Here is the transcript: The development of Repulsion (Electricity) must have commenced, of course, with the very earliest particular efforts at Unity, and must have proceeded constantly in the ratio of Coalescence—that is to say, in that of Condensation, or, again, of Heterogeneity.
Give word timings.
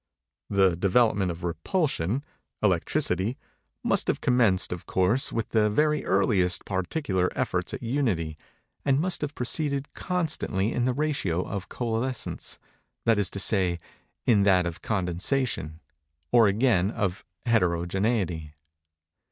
The 0.49 0.75
development 0.75 1.29
of 1.29 1.43
Repulsion 1.43 2.23
(Electricity) 2.63 3.37
must 3.83 4.07
have 4.07 4.19
commenced, 4.19 4.73
of 4.73 4.87
course, 4.87 5.31
with 5.31 5.49
the 5.49 5.69
very 5.69 6.03
earliest 6.05 6.65
particular 6.65 7.29
efforts 7.35 7.71
at 7.75 7.83
Unity, 7.83 8.35
and 8.83 8.99
must 8.99 9.21
have 9.21 9.35
proceeded 9.35 9.93
constantly 9.93 10.71
in 10.73 10.85
the 10.85 10.93
ratio 10.93 11.43
of 11.47 11.69
Coalescence—that 11.69 13.19
is 13.19 13.29
to 13.29 13.39
say, 13.39 13.79
in 14.25 14.41
that 14.41 14.65
of 14.65 14.81
Condensation, 14.81 15.81
or, 16.31 16.47
again, 16.47 16.89
of 16.89 17.23
Heterogeneity. 17.45 18.55